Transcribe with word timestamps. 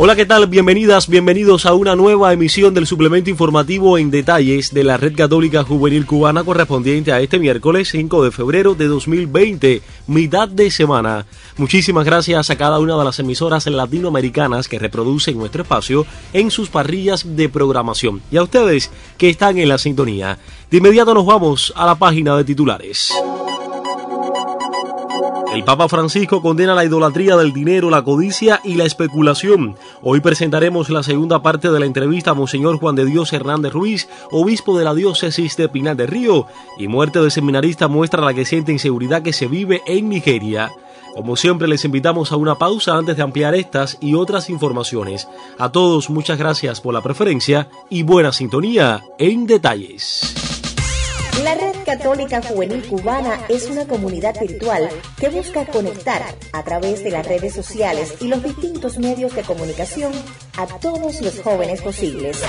Hola, 0.00 0.14
¿qué 0.14 0.26
tal? 0.26 0.46
Bienvenidas, 0.46 1.08
bienvenidos 1.08 1.66
a 1.66 1.74
una 1.74 1.96
nueva 1.96 2.32
emisión 2.32 2.72
del 2.72 2.86
suplemento 2.86 3.30
informativo 3.30 3.98
en 3.98 4.12
detalles 4.12 4.72
de 4.72 4.84
la 4.84 4.96
Red 4.96 5.16
Católica 5.16 5.64
Juvenil 5.64 6.06
Cubana 6.06 6.44
correspondiente 6.44 7.10
a 7.10 7.20
este 7.20 7.40
miércoles 7.40 7.88
5 7.88 8.22
de 8.22 8.30
febrero 8.30 8.76
de 8.76 8.86
2020, 8.86 9.82
mitad 10.06 10.48
de 10.48 10.70
semana. 10.70 11.26
Muchísimas 11.56 12.04
gracias 12.04 12.48
a 12.48 12.56
cada 12.56 12.78
una 12.78 12.96
de 12.96 13.04
las 13.04 13.18
emisoras 13.18 13.66
latinoamericanas 13.66 14.68
que 14.68 14.78
reproducen 14.78 15.36
nuestro 15.36 15.62
espacio 15.62 16.06
en 16.32 16.52
sus 16.52 16.68
parrillas 16.68 17.34
de 17.34 17.48
programación 17.48 18.22
y 18.30 18.36
a 18.36 18.44
ustedes 18.44 18.92
que 19.16 19.28
están 19.28 19.58
en 19.58 19.68
la 19.68 19.78
sintonía. 19.78 20.38
De 20.70 20.76
inmediato 20.76 21.12
nos 21.12 21.26
vamos 21.26 21.72
a 21.74 21.86
la 21.86 21.96
página 21.96 22.36
de 22.36 22.44
titulares. 22.44 23.12
El 25.54 25.64
Papa 25.64 25.88
Francisco 25.88 26.42
condena 26.42 26.74
la 26.74 26.84
idolatría 26.84 27.34
del 27.36 27.54
dinero, 27.54 27.88
la 27.88 28.04
codicia 28.04 28.60
y 28.64 28.74
la 28.74 28.84
especulación. 28.84 29.76
Hoy 30.02 30.20
presentaremos 30.20 30.90
la 30.90 31.02
segunda 31.02 31.42
parte 31.42 31.70
de 31.70 31.80
la 31.80 31.86
entrevista 31.86 32.32
a 32.32 32.34
Monseñor 32.34 32.78
Juan 32.78 32.94
de 32.94 33.06
Dios 33.06 33.32
Hernández 33.32 33.72
Ruiz, 33.72 34.08
obispo 34.30 34.78
de 34.78 34.84
la 34.84 34.94
diócesis 34.94 35.56
de 35.56 35.70
Pinar 35.70 35.96
de 35.96 36.06
Río, 36.06 36.46
y 36.78 36.86
muerte 36.86 37.20
de 37.20 37.30
seminarista 37.30 37.88
muestra 37.88 38.22
la 38.22 38.34
que 38.34 38.44
siente 38.44 38.72
inseguridad 38.72 39.22
que 39.22 39.32
se 39.32 39.46
vive 39.46 39.80
en 39.86 40.10
Nigeria. 40.10 40.70
Como 41.14 41.34
siempre 41.34 41.66
les 41.66 41.84
invitamos 41.84 42.30
a 42.30 42.36
una 42.36 42.56
pausa 42.56 42.96
antes 42.96 43.16
de 43.16 43.22
ampliar 43.22 43.54
estas 43.54 43.96
y 44.02 44.14
otras 44.14 44.50
informaciones. 44.50 45.28
A 45.58 45.72
todos 45.72 46.10
muchas 46.10 46.38
gracias 46.38 46.82
por 46.82 46.92
la 46.92 47.00
preferencia 47.00 47.68
y 47.88 48.02
buena 48.02 48.32
sintonía 48.32 49.02
en 49.18 49.46
detalles. 49.46 50.47
La 51.44 51.54
Red 51.54 51.84
Católica 51.86 52.42
Juvenil 52.42 52.84
Cubana 52.88 53.46
es 53.48 53.68
una 53.68 53.86
comunidad 53.86 54.34
virtual 54.40 54.88
que 55.20 55.28
busca 55.28 55.64
conectar 55.66 56.22
a 56.52 56.64
través 56.64 57.04
de 57.04 57.10
las 57.10 57.26
redes 57.26 57.54
sociales 57.54 58.14
y 58.20 58.26
los 58.26 58.42
distintos 58.42 58.98
medios 58.98 59.34
de 59.36 59.42
comunicación 59.42 60.12
a 60.56 60.66
todos 60.66 61.20
los 61.20 61.40
jóvenes 61.40 61.80
posibles. 61.80 62.42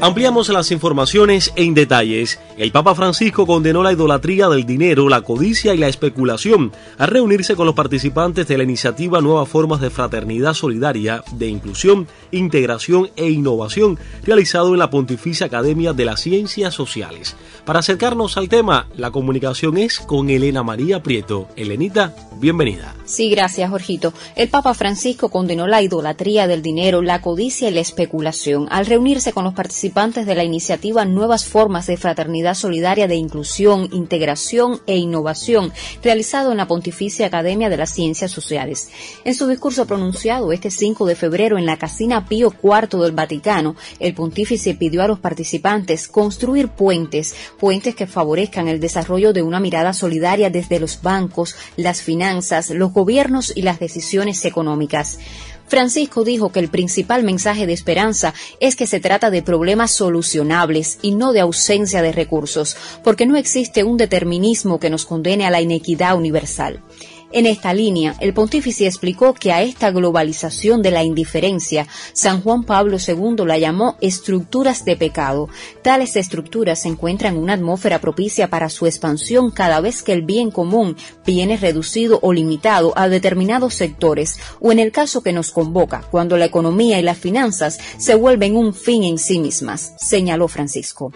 Ampliamos 0.00 0.48
las 0.50 0.70
informaciones 0.70 1.52
en 1.56 1.74
detalles. 1.74 2.38
El 2.56 2.70
Papa 2.70 2.94
Francisco 2.94 3.48
condenó 3.48 3.82
la 3.82 3.92
idolatría 3.92 4.48
del 4.48 4.64
dinero, 4.64 5.08
la 5.08 5.22
codicia 5.22 5.74
y 5.74 5.78
la 5.78 5.88
especulación 5.88 6.70
al 6.98 7.08
reunirse 7.08 7.56
con 7.56 7.66
los 7.66 7.74
participantes 7.74 8.46
de 8.46 8.58
la 8.58 8.62
iniciativa 8.62 9.20
Nuevas 9.20 9.48
Formas 9.48 9.80
de 9.80 9.90
Fraternidad 9.90 10.54
Solidaria, 10.54 11.24
de 11.32 11.48
Inclusión, 11.48 12.06
Integración 12.30 13.10
e 13.16 13.28
Innovación, 13.28 13.98
realizado 14.22 14.72
en 14.72 14.78
la 14.78 14.88
Pontificia 14.88 15.46
Academia 15.46 15.92
de 15.92 16.04
las 16.04 16.20
Ciencias 16.20 16.74
Sociales. 16.74 17.34
Para 17.64 17.80
acercarnos 17.80 18.36
al 18.36 18.48
tema, 18.48 18.86
la 18.94 19.10
comunicación 19.10 19.78
es 19.78 19.98
con 19.98 20.30
Elena 20.30 20.62
María 20.62 21.02
Prieto. 21.02 21.48
Elenita, 21.56 22.14
bienvenida. 22.36 22.94
Sí, 23.04 23.30
gracias, 23.30 23.68
Jorgito. 23.68 24.12
El 24.36 24.48
Papa 24.48 24.74
Francisco 24.74 25.28
condenó 25.28 25.66
la 25.66 25.82
idolatría 25.82 26.46
del 26.46 26.62
dinero, 26.62 27.02
la 27.02 27.20
codicia 27.20 27.68
y 27.68 27.74
la 27.74 27.80
especulación 27.80 28.68
al 28.70 28.86
reunirse 28.86 29.32
con 29.32 29.42
los 29.42 29.54
participantes 29.54 29.87
de 29.88 30.34
la 30.34 30.44
iniciativa 30.44 31.06
Nuevas 31.06 31.46
Formas 31.46 31.86
de 31.86 31.96
Fraternidad 31.96 32.54
Solidaria 32.54 33.08
de 33.08 33.16
Inclusión, 33.16 33.88
Integración 33.90 34.80
e 34.86 34.96
Innovación, 34.96 35.72
realizado 36.02 36.52
en 36.52 36.58
la 36.58 36.68
Pontificia 36.68 37.26
Academia 37.26 37.70
de 37.70 37.78
las 37.78 37.94
Ciencias 37.94 38.30
Sociales. 38.30 38.90
En 39.24 39.34
su 39.34 39.46
discurso 39.46 39.86
pronunciado 39.86 40.52
este 40.52 40.70
5 40.70 41.06
de 41.06 41.16
febrero 41.16 41.56
en 41.56 41.64
la 41.64 41.78
Casina 41.78 42.26
Pío 42.26 42.52
IV 42.62 43.00
del 43.00 43.12
Vaticano, 43.12 43.76
el 43.98 44.12
pontífice 44.12 44.74
pidió 44.74 45.02
a 45.02 45.08
los 45.08 45.20
participantes 45.20 46.06
construir 46.06 46.68
puentes, 46.68 47.34
puentes 47.58 47.94
que 47.94 48.06
favorezcan 48.06 48.68
el 48.68 48.80
desarrollo 48.80 49.32
de 49.32 49.42
una 49.42 49.58
mirada 49.58 49.94
solidaria 49.94 50.50
desde 50.50 50.80
los 50.80 51.00
bancos, 51.00 51.56
las 51.76 52.02
finanzas, 52.02 52.68
los 52.70 52.92
gobiernos 52.92 53.52
y 53.56 53.62
las 53.62 53.80
decisiones 53.80 54.44
económicas. 54.44 55.18
Francisco 55.68 56.24
dijo 56.24 56.50
que 56.50 56.60
el 56.60 56.68
principal 56.68 57.22
mensaje 57.22 57.66
de 57.66 57.72
esperanza 57.72 58.34
es 58.60 58.74
que 58.74 58.86
se 58.86 59.00
trata 59.00 59.30
de 59.30 59.42
problemas 59.42 59.90
solucionables 59.90 60.98
y 61.02 61.12
no 61.12 61.32
de 61.32 61.40
ausencia 61.40 62.02
de 62.02 62.12
recursos, 62.12 62.76
porque 63.04 63.26
no 63.26 63.36
existe 63.36 63.84
un 63.84 63.96
determinismo 63.96 64.80
que 64.80 64.90
nos 64.90 65.04
condene 65.04 65.46
a 65.46 65.50
la 65.50 65.60
inequidad 65.60 66.16
universal. 66.16 66.82
En 67.30 67.44
esta 67.44 67.74
línea, 67.74 68.14
el 68.20 68.32
pontífice 68.32 68.86
explicó 68.86 69.34
que 69.34 69.52
a 69.52 69.62
esta 69.62 69.90
globalización 69.90 70.80
de 70.80 70.90
la 70.90 71.04
indiferencia, 71.04 71.86
San 72.14 72.40
Juan 72.40 72.64
Pablo 72.64 72.96
II 72.96 73.44
la 73.44 73.58
llamó 73.58 73.96
estructuras 74.00 74.86
de 74.86 74.96
pecado. 74.96 75.50
Tales 75.82 76.16
estructuras 76.16 76.82
se 76.82 76.88
encuentran 76.88 77.34
en 77.34 77.42
una 77.42 77.52
atmósfera 77.52 78.00
propicia 78.00 78.48
para 78.48 78.70
su 78.70 78.86
expansión 78.86 79.50
cada 79.50 79.80
vez 79.80 80.02
que 80.02 80.12
el 80.12 80.22
bien 80.22 80.50
común 80.50 80.96
viene 81.26 81.58
reducido 81.58 82.18
o 82.22 82.32
limitado 82.32 82.94
a 82.96 83.08
determinados 83.08 83.74
sectores, 83.74 84.38
o 84.60 84.72
en 84.72 84.78
el 84.78 84.90
caso 84.90 85.22
que 85.22 85.34
nos 85.34 85.50
convoca, 85.50 86.04
cuando 86.10 86.38
la 86.38 86.46
economía 86.46 86.98
y 86.98 87.02
las 87.02 87.18
finanzas 87.18 87.78
se 87.98 88.14
vuelven 88.14 88.56
un 88.56 88.72
fin 88.72 89.04
en 89.04 89.18
sí 89.18 89.38
mismas, 89.38 89.92
señaló 89.98 90.48
Francisco. 90.48 91.12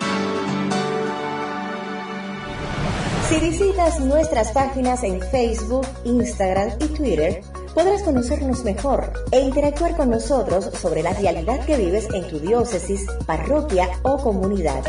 Si 3.33 3.39
visitas 3.39 3.99
nuestras 3.99 4.53
páginas 4.53 5.03
en 5.05 5.19
Facebook, 5.19 5.87
Instagram 6.05 6.73
y 6.81 6.87
Twitter, 6.89 7.41
podrás 7.75 8.03
conocernos 8.03 8.63
mejor 8.63 9.11
e 9.31 9.41
interactuar 9.41 9.97
con 9.97 10.11
nosotros 10.11 10.69
sobre 10.79 11.03
la 11.03 11.15
realidad 11.15 11.65
que 11.65 11.79
vives 11.79 12.09
en 12.13 12.29
tu 12.29 12.41
diócesis, 12.41 13.07
parroquia 13.25 13.89
o 14.03 14.19
comunidad. 14.19 14.85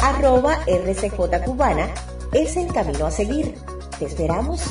Arroba 0.00 0.60
RCJ 0.66 1.44
Cubana 1.44 1.90
es 2.32 2.56
el 2.56 2.72
camino 2.72 3.04
a 3.04 3.10
seguir. 3.10 3.54
¿Te 3.98 4.06
esperamos? 4.06 4.62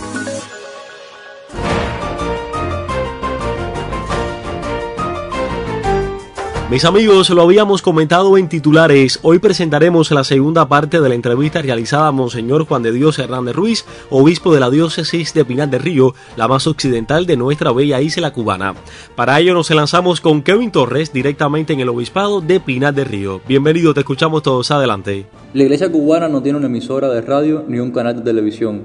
Mis 6.73 6.85
amigos, 6.85 7.29
lo 7.29 7.43
habíamos 7.43 7.83
comentado 7.83 8.35
en 8.35 8.49
titulares. 8.49 9.19
Hoy 9.21 9.37
presentaremos 9.37 10.09
la 10.09 10.23
segunda 10.23 10.67
parte 10.67 10.99
de 10.99 11.07
la 11.07 11.13
entrevista 11.13 11.61
realizada 11.61 12.07
a 12.07 12.11
Monseñor 12.11 12.65
Juan 12.65 12.81
de 12.81 12.91
Dios 12.91 13.19
Hernández 13.19 13.55
Ruiz, 13.55 13.85
obispo 14.09 14.51
de 14.51 14.59
la 14.59 14.71
diócesis 14.71 15.35
de 15.35 15.45
Pinar 15.45 15.69
del 15.69 15.83
Río, 15.83 16.15
la 16.35 16.47
más 16.47 16.65
occidental 16.65 17.27
de 17.27 17.37
nuestra 17.37 17.71
bella 17.71 18.01
isla 18.01 18.33
cubana. 18.33 18.73
Para 19.15 19.39
ello 19.39 19.53
nos 19.53 19.69
lanzamos 19.69 20.19
con 20.19 20.41
Kevin 20.41 20.71
Torres 20.71 21.13
directamente 21.13 21.73
en 21.73 21.79
el 21.79 21.89
obispado 21.89 22.41
de 22.41 22.59
Pinar 22.59 22.95
del 22.95 23.05
Río. 23.05 23.39
Bienvenido, 23.47 23.93
te 23.93 23.99
escuchamos 23.99 24.41
todos. 24.41 24.71
Adelante. 24.71 25.27
La 25.53 25.61
iglesia 25.61 25.91
cubana 25.91 26.27
no 26.27 26.41
tiene 26.41 26.57
una 26.57 26.65
emisora 26.65 27.07
de 27.09 27.21
radio 27.21 27.65
ni 27.67 27.77
un 27.77 27.91
canal 27.91 28.15
de 28.15 28.23
televisión. 28.23 28.81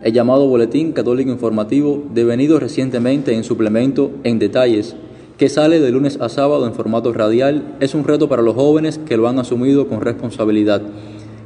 El 0.00 0.14
llamado 0.14 0.46
Boletín 0.46 0.92
Católico 0.92 1.30
Informativo, 1.30 2.02
devenido 2.14 2.58
recientemente 2.58 3.34
en 3.34 3.44
suplemento 3.44 4.12
en 4.24 4.38
detalles, 4.38 4.96
que 5.36 5.50
sale 5.50 5.80
de 5.80 5.90
lunes 5.90 6.18
a 6.20 6.30
sábado 6.30 6.66
en 6.66 6.72
formato 6.72 7.12
radial, 7.12 7.76
es 7.80 7.94
un 7.94 8.04
reto 8.04 8.26
para 8.26 8.40
los 8.40 8.54
jóvenes 8.54 8.98
que 8.98 9.18
lo 9.18 9.28
han 9.28 9.38
asumido 9.38 9.86
con 9.86 10.00
responsabilidad. 10.00 10.80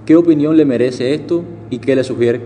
¿Qué 0.07 0.15
opinión 0.15 0.57
le 0.57 0.65
merece 0.65 1.13
esto 1.13 1.43
y 1.71 1.79
qué 1.79 1.97
le 1.97 2.05
sugiere? 2.05 2.41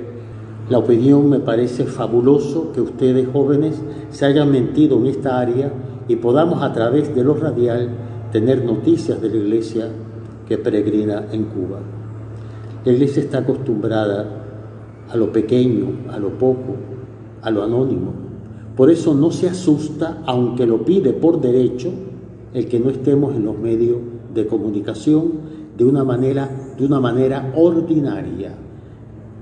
La 0.70 0.78
opinión 0.78 1.28
me 1.28 1.40
parece 1.40 1.84
fabuloso 1.84 2.72
que 2.72 2.80
ustedes 2.80 3.28
jóvenes 3.30 3.78
se 4.10 4.24
hayan 4.24 4.50
mentido 4.50 4.96
en 4.98 5.06
esta 5.06 5.38
área 5.38 5.70
y 6.08 6.16
podamos 6.16 6.62
a 6.62 6.72
través 6.72 7.14
de 7.14 7.22
lo 7.22 7.34
radial 7.34 7.90
tener 8.32 8.64
noticias 8.64 9.20
de 9.20 9.28
la 9.28 9.36
iglesia 9.36 9.88
que 10.48 10.56
peregrina 10.56 11.26
en 11.30 11.44
Cuba. 11.44 11.80
La 12.86 12.92
iglesia 12.92 13.22
está 13.22 13.38
acostumbrada 13.38 14.26
a 15.10 15.16
lo 15.16 15.30
pequeño, 15.30 16.10
a 16.10 16.18
lo 16.18 16.30
poco, 16.38 16.76
a 17.42 17.50
lo 17.50 17.62
anónimo. 17.62 18.23
Por 18.76 18.90
eso 18.90 19.14
no 19.14 19.30
se 19.30 19.48
asusta, 19.48 20.22
aunque 20.26 20.66
lo 20.66 20.84
pide 20.84 21.12
por 21.12 21.40
derecho, 21.40 21.90
el 22.52 22.66
que 22.66 22.80
no 22.80 22.90
estemos 22.90 23.34
en 23.34 23.44
los 23.44 23.58
medios 23.58 23.98
de 24.34 24.46
comunicación 24.46 25.32
de 25.76 25.84
una 25.84 26.04
manera, 26.04 26.50
de 26.76 26.84
una 26.84 27.00
manera 27.00 27.52
ordinaria. 27.56 28.52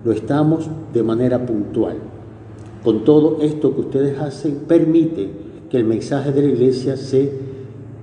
Lo 0.05 0.13
estamos 0.13 0.69
de 0.93 1.03
manera 1.03 1.47
puntual. 1.47 1.97
Con 2.85 3.05
todo 3.05 3.39
esto 3.41 3.75
que 3.75 3.81
ustedes 3.81 4.19
hacen, 4.19 4.65
permite 4.67 5.31
que 5.71 5.79
el 5.79 5.85
mensaje 5.85 6.33
de 6.33 6.43
la 6.43 6.49
iglesia 6.49 6.97
se 6.97 7.33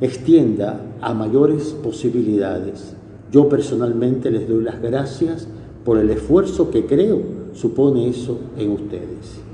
extienda 0.02 0.82
a 1.02 1.14
mayores 1.14 1.76
posibilidades. 1.84 2.96
Yo 3.32 3.50
personalmente 3.50 4.32
les 4.32 4.48
doy 4.48 4.64
las 4.64 4.82
gracias 4.82 5.48
por 5.86 6.00
el 6.00 6.10
esfuerzo 6.10 6.72
que 6.72 6.86
creo 6.86 7.22
supone 7.54 8.08
eso 8.08 8.40
en 8.58 8.72
ustedes. 8.72 9.49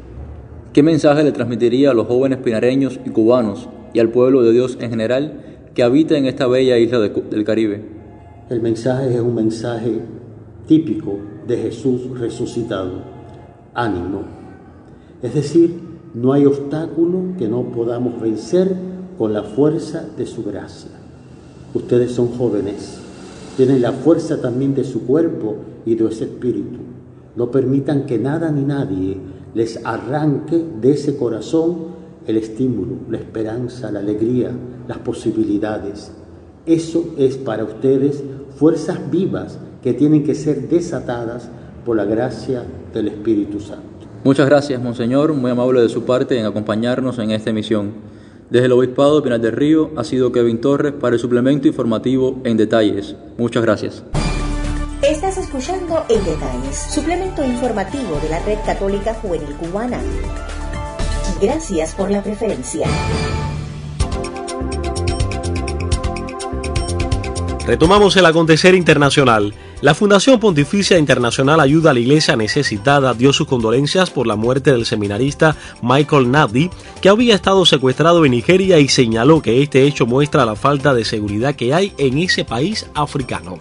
¿Qué 0.75 0.83
mensaje 0.83 1.24
le 1.24 1.31
transmitiría 1.31 1.92
a 1.92 1.94
los 1.94 2.06
jóvenes 2.06 2.39
pinareños 2.39 3.00
y 3.06 3.10
cubanos 3.10 3.69
y 3.94 4.00
al 4.00 4.10
pueblo 4.10 4.42
de 4.42 4.51
Dios 4.51 4.77
en 4.81 4.89
general 4.89 5.39
que 5.74 5.83
habita 5.83 6.18
en 6.18 6.25
esta 6.25 6.48
bella 6.48 6.77
isla 6.77 7.00
del 7.00 7.45
Caribe? 7.45 7.81
El 8.50 8.62
mensaje 8.62 9.16
es 9.16 9.22
un 9.22 9.36
mensaje 9.36 10.01
típico 10.68 11.18
de 11.48 11.56
Jesús 11.56 12.19
resucitado. 12.19 13.04
Ánimo. 13.74 14.24
Es 15.24 15.33
decir, 15.33 15.80
no 16.13 16.33
hay 16.33 16.45
obstáculo 16.45 17.38
que 17.38 17.48
no 17.48 17.72
podamos 17.72 18.19
vencer 18.19 18.75
con 19.18 19.31
la 19.31 19.44
fuerza 19.44 20.06
de 20.18 20.25
su 20.25 20.44
gracia. 20.44 20.92
Ustedes 21.74 22.12
son 22.12 22.27
jóvenes, 22.38 23.00
tienen 23.56 23.81
la 23.81 23.94
fuerza 23.94 24.42
también 24.42 24.75
de 24.75 24.83
su 24.83 25.06
cuerpo 25.06 25.56
y 25.86 25.95
de 25.95 26.06
ese 26.10 26.25
espíritu. 26.25 26.80
No 27.38 27.50
permitan 27.50 28.06
que 28.06 28.18
nada 28.18 28.51
ni 28.51 28.66
nadie 28.66 29.18
les 29.56 29.84
arranque 29.84 30.63
de 30.80 30.92
ese 30.92 31.18
corazón 31.18 31.96
el 32.28 32.38
estímulo, 32.38 32.98
la 33.10 33.18
esperanza, 33.18 33.92
la 33.92 34.00
alegría, 34.00 34.52
las 34.88 35.00
posibilidades. 35.00 36.12
Eso 36.66 37.16
es 37.18 37.38
para 37.38 37.63
ustedes 37.63 38.24
fuerzas 38.57 39.00
vivas 39.10 39.57
que 39.81 39.94
tienen 39.94 40.24
que 40.24 40.36
ser 40.36 40.68
desatadas 40.68 41.50
por 41.86 41.96
la 41.96 42.06
gracia 42.06 42.63
del 42.94 43.07
Espíritu 43.07 43.60
Santo. 43.60 43.84
Muchas 44.24 44.48
gracias, 44.48 44.81
Monseñor, 44.81 45.34
muy 45.34 45.52
amable 45.52 45.81
de 45.81 45.90
su 45.90 46.04
parte 46.04 46.40
en 46.40 46.46
acompañarnos 46.46 47.19
en 47.19 47.31
esta 47.31 47.51
emisión. 47.51 47.94
Desde 48.50 48.66
el 48.66 48.72
Obispado 48.72 49.18
de 49.18 49.22
Pinar 49.22 49.40
del 49.40 49.51
Río 49.51 49.92
ha 49.96 50.04
sido 50.04 50.31
Kevin 50.31 50.62
Torres 50.62 50.94
para 50.94 51.16
el 51.16 51.19
suplemento 51.19 51.68
informativo 51.68 52.40
En 52.44 52.58
Detalles. 52.58 53.16
Muchas 53.38 53.63
gracias. 53.63 54.04
Escuchando 55.38 56.06
En 56.08 56.24
Detalles, 56.24 56.78
suplemento 56.78 57.44
informativo 57.44 58.18
de 58.22 58.30
la 58.30 58.40
Red 58.40 58.60
Católica 58.66 59.14
Juvenil 59.16 59.54
Cubana. 59.56 60.00
Gracias 61.42 61.94
por 61.94 62.10
la 62.10 62.24
preferencia. 62.24 62.88
Retomamos 67.68 68.16
el 68.16 68.26
acontecer 68.26 68.76
internacional. 68.76 69.54
La 69.82 69.94
Fundación 69.94 70.40
Pontificia 70.40 70.98
Internacional 70.98 71.60
Ayuda 71.60 71.92
a 71.92 71.94
la 71.94 72.00
Iglesia 72.00 72.38
Necesitada 72.38 73.14
dio 73.14 73.34
sus 73.34 73.48
condolencias 73.48 74.12
por 74.12 74.28
la 74.28 74.38
muerte 74.38 74.72
del 74.72 74.86
seminarista 74.86 75.58
Michael 75.82 76.32
Nadi, 76.32 76.70
que 77.02 77.10
había 77.10 77.36
estado 77.36 77.66
secuestrado 77.66 78.24
en 78.24 78.32
Nigeria 78.32 78.80
y 78.80 78.88
señaló 78.88 79.42
que 79.42 79.62
este 79.62 79.84
hecho 79.84 80.06
muestra 80.06 80.46
la 80.46 80.56
falta 80.56 80.94
de 80.94 81.04
seguridad 81.04 81.56
que 81.56 81.74
hay 81.74 81.94
en 81.98 82.20
ese 82.20 82.46
país 82.46 82.88
africano. 82.94 83.60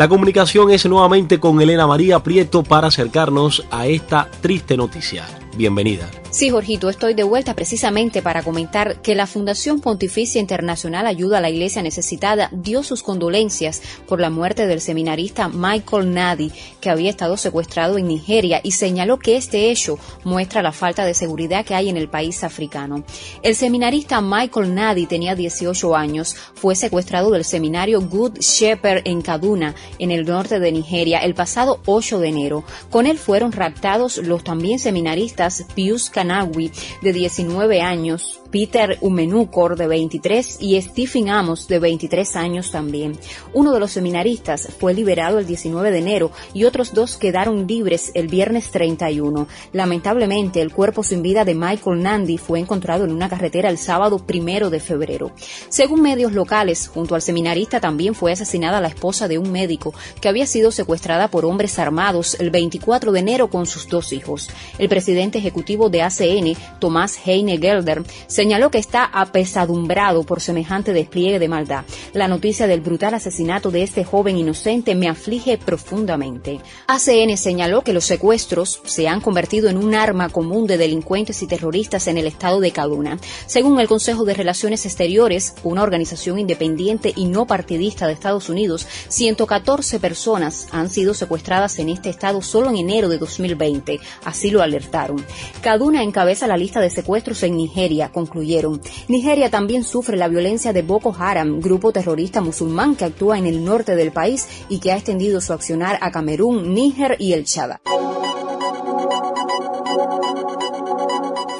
La 0.00 0.08
comunicación 0.08 0.70
es 0.70 0.86
nuevamente 0.86 1.38
con 1.38 1.60
Elena 1.60 1.86
María 1.86 2.20
Prieto 2.20 2.62
para 2.62 2.88
acercarnos 2.88 3.66
a 3.70 3.86
esta 3.86 4.30
triste 4.40 4.74
noticia. 4.74 5.26
Bienvenida. 5.60 6.10
Sí, 6.30 6.48
Jorgito, 6.48 6.88
estoy 6.88 7.12
de 7.12 7.22
vuelta 7.22 7.54
precisamente 7.54 8.22
para 8.22 8.42
comentar 8.42 9.02
que 9.02 9.14
la 9.14 9.26
Fundación 9.26 9.80
Pontificia 9.80 10.40
Internacional 10.40 11.06
Ayuda 11.06 11.36
a 11.36 11.40
la 11.42 11.50
Iglesia 11.50 11.82
Necesitada 11.82 12.48
dio 12.52 12.82
sus 12.82 13.02
condolencias 13.02 13.82
por 14.06 14.20
la 14.20 14.30
muerte 14.30 14.66
del 14.66 14.80
seminarista 14.80 15.48
Michael 15.48 16.14
Nadi, 16.14 16.50
que 16.80 16.88
había 16.88 17.10
estado 17.10 17.36
secuestrado 17.36 17.98
en 17.98 18.06
Nigeria, 18.06 18.60
y 18.62 18.70
señaló 18.70 19.18
que 19.18 19.36
este 19.36 19.70
hecho 19.70 19.98
muestra 20.24 20.62
la 20.62 20.72
falta 20.72 21.04
de 21.04 21.12
seguridad 21.12 21.66
que 21.66 21.74
hay 21.74 21.90
en 21.90 21.98
el 21.98 22.08
país 22.08 22.42
africano. 22.42 23.04
El 23.42 23.54
seminarista 23.54 24.22
Michael 24.22 24.74
Nadi 24.74 25.04
tenía 25.04 25.34
18 25.34 25.94
años, 25.94 26.36
fue 26.54 26.74
secuestrado 26.74 27.32
del 27.32 27.44
seminario 27.44 28.00
Good 28.00 28.38
Shepherd 28.38 29.02
en 29.04 29.20
Kaduna, 29.20 29.74
en 29.98 30.10
el 30.10 30.24
norte 30.24 30.58
de 30.58 30.72
Nigeria, 30.72 31.18
el 31.18 31.34
pasado 31.34 31.80
8 31.84 32.18
de 32.18 32.28
enero. 32.28 32.64
Con 32.88 33.06
él 33.06 33.18
fueron 33.18 33.52
raptados 33.52 34.16
los 34.18 34.42
también 34.42 34.78
seminaristas 34.78 35.49
Pius 35.74 36.10
Kanawi, 36.10 36.72
de 37.02 37.12
19 37.12 37.80
años, 37.82 38.39
Peter 38.50 38.98
Umenukor, 39.00 39.76
de 39.76 39.86
23, 39.86 40.58
y 40.60 40.80
Stephen 40.80 41.30
Amos, 41.30 41.68
de 41.68 41.78
23 41.78 42.36
años 42.36 42.70
también. 42.70 43.18
Uno 43.52 43.72
de 43.72 43.80
los 43.80 43.92
seminaristas 43.92 44.68
fue 44.78 44.94
liberado 44.94 45.38
el 45.38 45.46
19 45.46 45.90
de 45.90 45.98
enero 45.98 46.30
y 46.52 46.64
otros 46.64 46.92
dos 46.92 47.16
quedaron 47.16 47.66
libres 47.66 48.10
el 48.14 48.28
viernes 48.28 48.70
31. 48.70 49.46
Lamentablemente, 49.72 50.60
el 50.60 50.72
cuerpo 50.72 51.02
sin 51.02 51.22
vida 51.22 51.44
de 51.44 51.54
Michael 51.54 52.02
Nandi 52.02 52.38
fue 52.38 52.58
encontrado 52.58 53.04
en 53.04 53.12
una 53.12 53.28
carretera 53.28 53.70
el 53.70 53.78
sábado 53.78 54.18
primero 54.18 54.70
de 54.70 54.80
febrero. 54.80 55.32
Según 55.68 56.02
medios 56.02 56.32
locales, 56.32 56.88
junto 56.88 57.14
al 57.14 57.22
seminarista 57.22 57.80
también 57.80 58.14
fue 58.14 58.32
asesinada 58.32 58.80
la 58.80 58.88
esposa 58.88 59.28
de 59.28 59.38
un 59.38 59.52
médico 59.52 59.94
que 60.20 60.28
había 60.28 60.46
sido 60.46 60.70
secuestrada 60.72 61.28
por 61.28 61.44
hombres 61.44 61.78
armados 61.78 62.36
el 62.40 62.50
24 62.50 63.12
de 63.12 63.20
enero 63.20 63.50
con 63.50 63.66
sus 63.66 63.88
dos 63.88 64.12
hijos. 64.12 64.48
El 64.78 64.88
presidente 64.88 65.38
ejecutivo 65.38 65.88
de 65.88 66.02
ACN, 66.02 66.56
Tomás 66.78 67.18
Heine 67.24 67.58
Gelder, 67.58 68.02
señaló 68.40 68.70
que 68.70 68.78
está 68.78 69.04
apesadumbrado 69.04 70.22
por 70.22 70.40
semejante 70.40 70.94
despliegue 70.94 71.38
de 71.38 71.46
maldad. 71.46 71.84
La 72.14 72.26
noticia 72.26 72.66
del 72.66 72.80
brutal 72.80 73.12
asesinato 73.12 73.70
de 73.70 73.82
este 73.82 74.02
joven 74.02 74.38
inocente 74.38 74.94
me 74.94 75.10
aflige 75.10 75.58
profundamente. 75.58 76.58
ACN 76.86 77.36
señaló 77.36 77.82
que 77.82 77.92
los 77.92 78.06
secuestros 78.06 78.80
se 78.84 79.08
han 79.08 79.20
convertido 79.20 79.68
en 79.68 79.76
un 79.76 79.94
arma 79.94 80.30
común 80.30 80.66
de 80.66 80.78
delincuentes 80.78 81.42
y 81.42 81.46
terroristas 81.46 82.06
en 82.06 82.16
el 82.16 82.26
estado 82.26 82.60
de 82.60 82.70
Kaduna. 82.70 83.18
Según 83.44 83.78
el 83.78 83.88
Consejo 83.88 84.24
de 84.24 84.32
Relaciones 84.32 84.86
Exteriores, 84.86 85.52
una 85.62 85.82
organización 85.82 86.38
independiente 86.38 87.12
y 87.14 87.26
no 87.26 87.46
partidista 87.46 88.06
de 88.06 88.14
Estados 88.14 88.48
Unidos, 88.48 88.86
114 89.08 90.00
personas 90.00 90.66
han 90.72 90.88
sido 90.88 91.12
secuestradas 91.12 91.78
en 91.78 91.90
este 91.90 92.08
estado 92.08 92.40
solo 92.40 92.70
en 92.70 92.78
enero 92.78 93.10
de 93.10 93.18
2020. 93.18 94.00
Así 94.24 94.50
lo 94.50 94.62
alertaron. 94.62 95.22
Kaduna 95.60 96.02
encabeza 96.02 96.46
la 96.46 96.56
lista 96.56 96.80
de 96.80 96.88
secuestros 96.88 97.42
en 97.42 97.58
Nigeria, 97.58 98.10
concluyeron. 98.30 98.80
Nigeria 99.08 99.50
también 99.50 99.82
sufre 99.82 100.16
la 100.16 100.28
violencia 100.28 100.72
de 100.72 100.82
Boko 100.82 101.14
Haram, 101.18 101.60
grupo 101.60 101.92
terrorista 101.92 102.40
musulmán 102.40 102.94
que 102.94 103.04
actúa 103.04 103.38
en 103.38 103.46
el 103.46 103.64
norte 103.64 103.96
del 103.96 104.12
país 104.12 104.46
y 104.68 104.78
que 104.78 104.92
ha 104.92 104.96
extendido 104.96 105.40
su 105.40 105.52
accionar 105.52 105.98
a 106.00 106.12
Camerún, 106.12 106.72
Níger 106.72 107.16
y 107.18 107.32
el 107.32 107.44
Chad. 107.44 107.72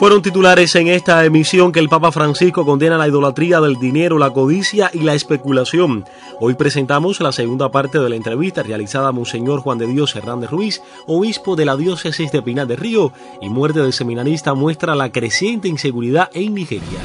Fueron 0.00 0.22
titulares 0.22 0.74
en 0.76 0.88
esta 0.88 1.22
emisión 1.26 1.72
que 1.72 1.78
el 1.78 1.90
Papa 1.90 2.10
Francisco 2.10 2.64
condena 2.64 2.96
la 2.96 3.06
idolatría 3.06 3.60
del 3.60 3.78
dinero, 3.78 4.16
la 4.16 4.30
codicia 4.30 4.90
y 4.94 5.00
la 5.00 5.12
especulación. 5.12 6.06
Hoy 6.40 6.54
presentamos 6.54 7.20
la 7.20 7.32
segunda 7.32 7.70
parte 7.70 7.98
de 7.98 8.08
la 8.08 8.16
entrevista 8.16 8.62
realizada 8.62 9.08
a 9.08 9.12
Monseñor 9.12 9.60
Juan 9.60 9.76
de 9.76 9.86
Dios 9.86 10.16
Hernández 10.16 10.48
Ruiz, 10.48 10.80
obispo 11.06 11.54
de 11.54 11.66
la 11.66 11.76
diócesis 11.76 12.32
de 12.32 12.40
Pinar 12.40 12.66
de 12.66 12.76
Río, 12.76 13.12
y 13.42 13.50
muerte 13.50 13.80
del 13.80 13.92
seminarista 13.92 14.54
muestra 14.54 14.94
la 14.94 15.12
creciente 15.12 15.68
inseguridad 15.68 16.30
en 16.32 16.54
Nigeria. 16.54 17.00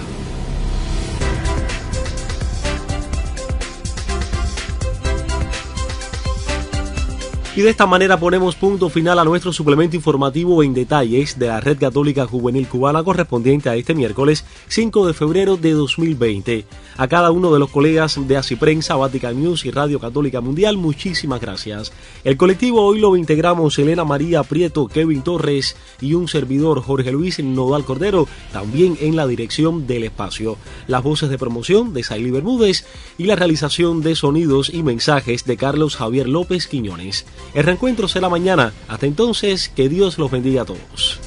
Y 7.57 7.61
de 7.61 7.69
esta 7.69 7.85
manera 7.85 8.19
ponemos 8.19 8.57
punto 8.57 8.89
final 8.89 9.17
a 9.17 9.23
nuestro 9.23 9.53
suplemento 9.53 9.95
informativo 9.95 10.61
en 10.61 10.73
detalles 10.73 11.39
de 11.39 11.47
la 11.47 11.61
Red 11.61 11.77
Católica 11.77 12.27
Juvenil 12.27 12.67
Cubana 12.67 13.01
correspondiente 13.01 13.69
a 13.69 13.75
este 13.77 13.95
miércoles 13.95 14.43
5 14.67 15.07
de 15.07 15.13
febrero 15.13 15.55
de 15.55 15.71
2020. 15.71 16.65
A 16.97 17.07
cada 17.07 17.31
uno 17.31 17.53
de 17.53 17.59
los 17.59 17.69
colegas 17.69 18.19
de 18.27 18.57
Prensa, 18.57 18.97
Vatican 18.97 19.41
News 19.41 19.65
y 19.65 19.71
Radio 19.71 20.01
Católica 20.01 20.41
Mundial, 20.41 20.75
muchísimas 20.75 21.39
gracias. 21.39 21.93
El 22.25 22.35
colectivo 22.35 22.85
hoy 22.85 22.99
lo 22.99 23.15
integramos 23.15 23.79
Elena 23.79 24.03
María 24.03 24.43
Prieto, 24.43 24.87
Kevin 24.87 25.21
Torres 25.21 25.77
y 26.01 26.13
un 26.13 26.27
servidor 26.27 26.81
Jorge 26.81 27.13
Luis 27.13 27.39
Nodal 27.41 27.85
Cordero, 27.85 28.27
también 28.51 28.97
en 28.99 29.15
la 29.15 29.27
dirección 29.27 29.87
del 29.87 30.03
espacio. 30.03 30.57
Las 30.87 31.03
voces 31.03 31.29
de 31.29 31.37
promoción 31.37 31.93
de 31.93 32.03
Saily 32.03 32.31
Bermúdez 32.31 32.85
y 33.17 33.25
la 33.25 33.37
realización 33.37 34.01
de 34.01 34.15
sonidos 34.15 34.73
y 34.73 34.83
mensajes 34.83 35.45
de 35.45 35.55
Carlos 35.55 35.95
Javier 35.95 36.27
López 36.27 36.67
Quiñones. 36.67 37.25
El 37.53 37.63
reencuentro 37.63 38.07
será 38.07 38.29
mañana. 38.29 38.73
Hasta 38.87 39.05
entonces, 39.05 39.69
que 39.69 39.89
Dios 39.89 40.17
los 40.17 40.31
bendiga 40.31 40.63
a 40.63 40.65
todos. 40.65 41.19